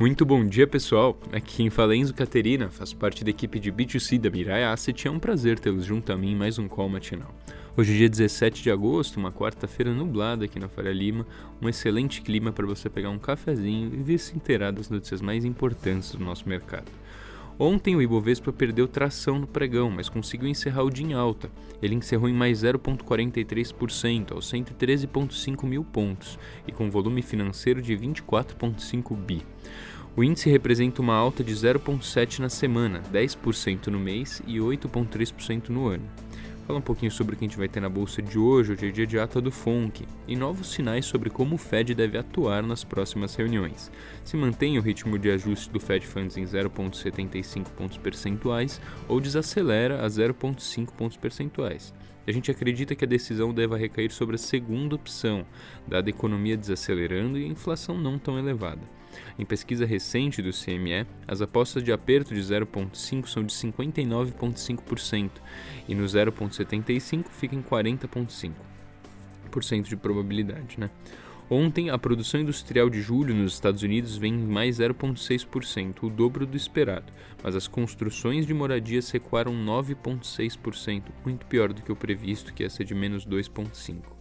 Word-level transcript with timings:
Muito 0.00 0.24
bom 0.24 0.42
dia, 0.46 0.66
pessoal. 0.66 1.14
Aqui 1.30 1.56
quem 1.56 1.68
fala 1.68 1.94
é 1.94 2.12
Caterina, 2.14 2.70
faço 2.70 2.96
parte 2.96 3.22
da 3.22 3.28
equipe 3.28 3.60
de 3.60 3.70
B2C 3.70 4.18
da 4.18 4.30
Mirai 4.30 4.64
Asset 4.64 5.04
e 5.04 5.08
é 5.08 5.10
um 5.10 5.18
prazer 5.18 5.58
tê-los 5.58 5.84
junto 5.84 6.10
a 6.10 6.16
mim 6.16 6.32
em 6.32 6.34
mais 6.34 6.58
um 6.58 6.66
call 6.66 6.88
matinal. 6.88 7.34
Hoje 7.76 7.92
é 7.92 7.96
dia 7.98 8.08
17 8.08 8.62
de 8.62 8.70
agosto, 8.70 9.18
uma 9.18 9.30
quarta-feira 9.30 9.92
nublada 9.92 10.46
aqui 10.46 10.58
na 10.58 10.70
Faria 10.70 10.90
Lima, 10.90 11.26
um 11.60 11.68
excelente 11.68 12.22
clima 12.22 12.50
para 12.50 12.66
você 12.66 12.88
pegar 12.88 13.10
um 13.10 13.18
cafezinho 13.18 13.92
e 13.92 14.02
vir 14.02 14.18
se 14.18 14.34
inteirar 14.34 14.70
das 14.70 14.88
notícias 14.88 15.20
mais 15.20 15.44
importantes 15.44 16.12
do 16.12 16.24
nosso 16.24 16.48
mercado. 16.48 16.90
Ontem 17.62 17.94
o 17.94 18.00
Ibovespa 18.00 18.50
perdeu 18.50 18.88
tração 18.88 19.38
no 19.38 19.46
pregão, 19.46 19.90
mas 19.90 20.08
conseguiu 20.08 20.48
encerrar 20.48 20.82
o 20.82 20.88
dia 20.88 21.04
em 21.04 21.12
alta. 21.12 21.50
Ele 21.82 21.94
encerrou 21.94 22.26
em 22.26 22.32
mais 22.32 22.62
0,43%, 22.62 24.32
aos 24.32 24.50
113,5 24.50 25.66
mil 25.66 25.84
pontos, 25.84 26.38
e 26.66 26.72
com 26.72 26.90
volume 26.90 27.20
financeiro 27.20 27.82
de 27.82 27.94
24,5 27.94 29.14
bi. 29.14 29.44
O 30.16 30.24
índice 30.24 30.50
representa 30.50 31.00
uma 31.00 31.14
alta 31.14 31.42
de 31.42 31.54
0,7% 31.54 32.40
na 32.40 32.48
semana, 32.48 33.00
10% 33.12 33.86
no 33.86 33.98
mês 33.98 34.42
e 34.46 34.58
8,3% 34.58 35.68
no 35.68 35.86
ano 35.86 36.08
fala 36.70 36.78
um 36.78 36.82
pouquinho 36.82 37.10
sobre 37.10 37.34
o 37.34 37.36
que 37.36 37.44
a 37.44 37.48
gente 37.48 37.58
vai 37.58 37.68
ter 37.68 37.80
na 37.80 37.88
bolsa 37.88 38.22
de 38.22 38.38
hoje, 38.38 38.72
hoje 38.72 38.86
é 38.86 38.90
dia 38.92 39.06
de 39.06 39.18
ata 39.18 39.40
do 39.40 39.50
FONC, 39.50 40.06
e 40.28 40.36
novos 40.36 40.70
sinais 40.70 41.04
sobre 41.04 41.28
como 41.28 41.56
o 41.56 41.58
Fed 41.58 41.96
deve 41.96 42.16
atuar 42.16 42.62
nas 42.62 42.84
próximas 42.84 43.34
reuniões. 43.34 43.90
Se 44.22 44.36
mantém 44.36 44.78
o 44.78 44.80
ritmo 44.80 45.18
de 45.18 45.32
ajuste 45.32 45.68
do 45.68 45.80
Fed 45.80 46.06
Funds 46.06 46.36
em 46.36 46.44
0,75 46.44 47.70
pontos 47.70 47.98
percentuais 47.98 48.80
ou 49.08 49.20
desacelera 49.20 50.06
a 50.06 50.06
0,5 50.06 50.92
pontos 50.92 51.16
percentuais. 51.16 51.92
A 52.24 52.30
gente 52.30 52.52
acredita 52.52 52.94
que 52.94 53.04
a 53.04 53.08
decisão 53.08 53.52
deva 53.52 53.76
recair 53.76 54.12
sobre 54.12 54.36
a 54.36 54.38
segunda 54.38 54.94
opção, 54.94 55.44
dada 55.88 56.08
a 56.08 56.14
economia 56.14 56.56
desacelerando 56.56 57.36
e 57.36 57.46
a 57.46 57.48
inflação 57.48 57.98
não 57.98 58.16
tão 58.16 58.38
elevada. 58.38 58.99
Em 59.38 59.44
pesquisa 59.44 59.86
recente 59.86 60.42
do 60.42 60.50
CME, 60.50 61.06
as 61.26 61.40
apostas 61.40 61.82
de 61.82 61.92
aperto 61.92 62.34
de 62.34 62.40
0,5 62.40 63.26
são 63.26 63.44
de 63.44 63.52
59,5% 63.52 65.30
e 65.88 65.94
no 65.94 66.04
0,75 66.04 67.26
fica 67.30 67.54
em 67.54 67.62
40,5% 67.62 69.88
de 69.88 69.96
probabilidade. 69.96 70.78
Né? 70.78 70.90
Ontem, 71.52 71.90
a 71.90 71.98
produção 71.98 72.40
industrial 72.40 72.88
de 72.88 73.02
julho 73.02 73.34
nos 73.34 73.54
Estados 73.54 73.82
Unidos 73.82 74.16
vem 74.16 74.32
em 74.32 74.46
mais 74.46 74.78
0,6%, 74.78 76.04
o 76.04 76.08
dobro 76.08 76.46
do 76.46 76.56
esperado, 76.56 77.12
mas 77.42 77.56
as 77.56 77.66
construções 77.66 78.46
de 78.46 78.54
moradias 78.54 79.10
recuaram 79.10 79.52
9,6%, 79.52 81.02
muito 81.24 81.44
pior 81.46 81.72
do 81.72 81.82
que 81.82 81.90
o 81.90 81.96
previsto, 81.96 82.54
que 82.54 82.62
ia 82.62 82.70
ser 82.70 82.84
de 82.84 82.94
menos 82.94 83.26
2,5%. 83.26 84.19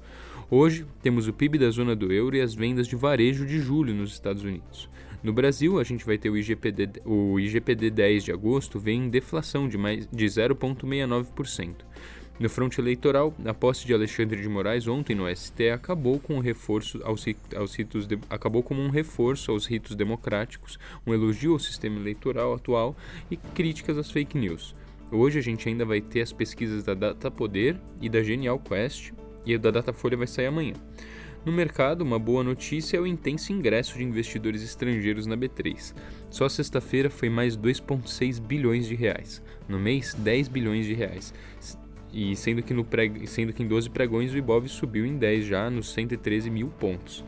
Hoje, 0.52 0.84
temos 1.04 1.28
o 1.28 1.34
PIB 1.34 1.60
da 1.60 1.70
zona 1.70 1.96
do 1.96 2.12
euro 2.12 2.36
e 2.36 2.42
as 2.42 2.56
vendas 2.56 2.88
de 2.88 2.96
varejo 2.96 3.46
de 3.46 3.60
julho 3.60 3.94
nos 3.94 4.12
Estados 4.12 4.44
Unidos. 4.44 4.90
No 5.22 5.32
Brasil, 5.32 5.80
a 5.80 5.84
gente 5.84 6.04
vai 6.04 6.18
ter 6.18 6.32
o 6.32 6.36
IGPD, 6.36 7.04
o 7.06 7.40
IGPD 7.40 7.92
10 7.92 8.24
de 8.24 8.32
agosto 8.32 8.80
vem 8.80 9.04
em 9.04 9.10
deflação 9.10 9.70
de, 9.70 9.78
mais, 9.78 10.08
de 10.12 10.26
0,69%. 10.26 11.76
No 12.40 12.50
fronte 12.50 12.82
eleitoral, 12.82 13.32
a 13.46 13.54
posse 13.54 13.86
de 13.86 13.94
Alexandre 13.94 14.42
de 14.42 14.50
Moraes 14.50 14.88
ontem 14.88 15.16
no 15.16 15.28
ST 15.36 15.70
acabou 15.70 16.20
com 16.20 16.38
o 16.38 16.42
reforço 16.42 17.00
aos, 17.04 17.24
aos 17.56 17.76
ritos 17.76 18.08
de, 18.08 18.18
acabou 18.28 18.64
como 18.64 18.82
um 18.82 18.90
reforço 18.90 19.52
aos 19.52 19.68
ritos 19.68 19.96
democráticos, 19.96 20.80
um 21.06 21.14
elogio 21.14 21.54
ao 21.54 21.60
sistema 21.60 22.00
eleitoral 22.00 22.56
atual 22.56 22.98
e 23.30 23.38
críticas 23.38 24.00
às 24.00 24.10
fake 24.10 24.36
news. 24.36 24.74
Hoje 25.12 25.38
a 25.38 25.44
gente 25.44 25.70
ainda 25.70 25.86
vai 25.86 26.02
ter 26.02 26.22
as 26.22 26.34
pesquisas 26.34 26.84
da 26.84 26.96
Data 26.96 27.30
Poder 27.30 27.80
e 28.02 28.10
da 28.10 28.24
Genial 28.24 28.58
Quest, 28.58 29.12
e 29.46 29.56
o 29.56 29.60
da 29.60 29.72
Datafolha 29.72 30.18
vai 30.18 30.28
sair 30.28 30.48
amanhã. 30.48 30.74
No 31.46 31.54
mercado, 31.54 32.02
uma 32.02 32.20
boa 32.20 32.44
notícia 32.44 32.98
é 32.98 33.00
o 33.00 33.08
intenso 33.08 33.54
ingresso 33.54 33.98
de 33.98 34.04
investidores 34.04 34.62
estrangeiros 34.62 35.26
na 35.26 35.38
B3. 35.38 35.96
Só 36.30 36.50
sexta-feira 36.50 37.10
foi 37.10 37.30
mais 37.30 37.56
2,6 37.56 38.42
bilhões 38.42 38.88
de 38.88 38.96
reais. 38.96 39.42
No 39.68 39.80
mês, 39.80 40.14
10 40.14 40.50
bilhões 40.50 40.86
de 40.86 40.94
reais. 40.94 41.34
E 42.12 42.36
sendo 42.36 42.62
que, 42.62 42.74
no 42.74 42.86
sendo 43.26 43.54
que 43.54 43.64
em 43.64 43.68
12 43.68 43.90
pregões 43.90 44.34
o 44.34 44.38
Ibov 44.38 44.68
subiu 44.68 45.06
em 45.06 45.18
10 45.18 45.46
já, 45.46 45.70
nos 45.70 45.94
113 45.94 46.50
mil 46.50 46.68
pontos. 46.68 47.24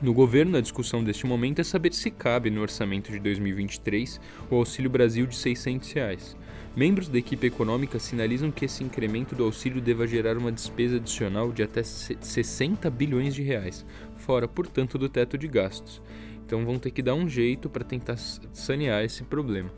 No 0.00 0.14
governo, 0.14 0.56
a 0.56 0.60
discussão 0.60 1.04
deste 1.04 1.26
momento 1.26 1.60
é 1.60 1.64
saber 1.64 1.92
se 1.92 2.10
cabe 2.10 2.50
no 2.50 2.62
orçamento 2.62 3.12
de 3.12 3.20
2023 3.20 4.20
o 4.50 4.56
Auxílio 4.56 4.90
Brasil 4.90 5.26
de 5.26 5.36
600 5.36 5.92
reais. 5.92 6.36
Membros 6.74 7.08
da 7.08 7.18
equipe 7.18 7.46
econômica 7.46 7.98
sinalizam 7.98 8.50
que 8.50 8.64
esse 8.64 8.82
incremento 8.82 9.34
do 9.34 9.44
auxílio 9.44 9.80
deva 9.80 10.06
gerar 10.06 10.38
uma 10.38 10.50
despesa 10.50 10.96
adicional 10.96 11.52
de 11.52 11.62
até 11.62 11.82
60 11.82 12.88
bilhões 12.88 13.34
de 13.34 13.42
reais, 13.42 13.84
fora, 14.16 14.48
portanto, 14.48 14.96
do 14.96 15.08
teto 15.08 15.36
de 15.36 15.46
gastos. 15.48 16.00
Então 16.46 16.64
vão 16.64 16.78
ter 16.78 16.90
que 16.90 17.02
dar 17.02 17.14
um 17.14 17.28
jeito 17.28 17.68
para 17.68 17.84
tentar 17.84 18.16
sanear 18.16 19.04
esse 19.04 19.22
problema. 19.22 19.70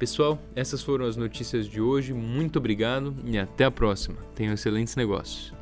Pessoal, 0.00 0.40
essas 0.56 0.82
foram 0.82 1.04
as 1.04 1.16
notícias 1.16 1.68
de 1.68 1.80
hoje. 1.80 2.12
Muito 2.12 2.58
obrigado 2.58 3.14
e 3.24 3.38
até 3.38 3.64
a 3.64 3.70
próxima. 3.70 4.16
Tenham 4.34 4.54
excelentes 4.54 4.96
negócios. 4.96 5.59